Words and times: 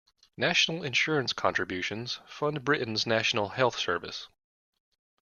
National 0.35 0.83
Insurance 0.83 1.31
contributions 1.31 2.21
fund 2.25 2.65
Britain’s 2.65 3.05
National 3.05 3.49
Health 3.49 3.77
Service 3.77 4.29